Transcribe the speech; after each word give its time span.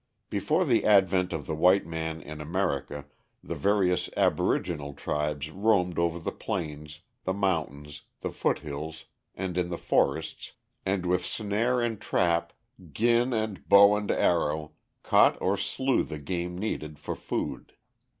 Before 0.31 0.65
the 0.65 0.83
advent 0.83 1.31
of 1.31 1.45
the 1.45 1.53
white 1.53 1.85
man 1.85 2.23
in 2.23 2.41
America 2.41 3.05
the 3.43 3.53
various 3.53 4.09
aboriginal 4.17 4.95
tribes 4.95 5.51
roamed 5.51 5.99
over 5.99 6.17
the 6.17 6.31
plains, 6.31 7.01
the 7.23 7.33
mountains, 7.35 8.01
the 8.21 8.31
foothills, 8.31 9.05
and 9.35 9.59
in 9.59 9.69
the 9.69 9.77
forests, 9.77 10.53
and 10.87 11.05
with 11.05 11.23
snare 11.23 11.81
and 11.81 12.01
trap, 12.01 12.51
gin 12.91 13.31
and 13.31 13.69
bow 13.69 13.95
and 13.95 14.09
arrow 14.09 14.71
caught 15.03 15.39
or 15.39 15.55
slew 15.55 16.01
the 16.01 16.17
game 16.17 16.57
needed 16.57 16.97
for 16.97 17.13
food. 17.15 17.73